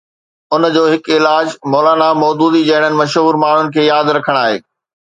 [0.55, 4.61] ان جو هڪ علاج مولانا مودودي جهڙن مشهور ماڻهن کي ياد رکڻ آهي.